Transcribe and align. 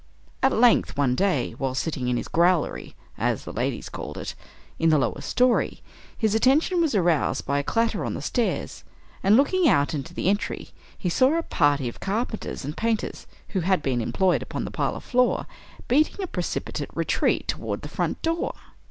At 0.41 0.51
length, 0.51 0.97
one 0.97 1.13
day, 1.13 1.51
while 1.59 1.75
sitting 1.75 2.07
in 2.07 2.17
his 2.17 2.27
"growlery," 2.27 2.95
as 3.19 3.45
the 3.45 3.53
ladies 3.53 3.87
called 3.87 4.17
it, 4.17 4.33
in 4.79 4.89
the 4.89 4.97
lower 4.97 5.21
story, 5.21 5.81
his 6.17 6.33
attention 6.33 6.81
was 6.81 6.95
aroused 6.95 7.45
by 7.45 7.59
a 7.59 7.63
clatter 7.63 8.03
on 8.03 8.15
the 8.15 8.21
stairs, 8.23 8.83
and 9.21 9.37
looking 9.37 9.67
out 9.67 9.93
into 9.93 10.15
the 10.15 10.27
entry 10.27 10.69
he 10.97 11.07
saw 11.07 11.37
a 11.37 11.43
party 11.43 11.87
of 11.87 11.99
carpenters 11.99 12.65
and 12.65 12.75
painters 12.75 13.27
who 13.49 13.59
had 13.59 13.83
been 13.83 14.01
employed 14.01 14.41
upon 14.41 14.65
the 14.65 14.71
parlor 14.71 15.01
floor, 15.01 15.45
beating 15.87 16.23
a 16.23 16.25
precipitate 16.25 16.89
retreat 16.95 17.47
toward 17.47 17.83
the 17.83 17.87
front 17.87 18.19
door. 18.23 18.53